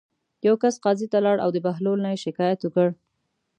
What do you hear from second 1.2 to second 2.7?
لاړ او د بهلول نه یې شکایت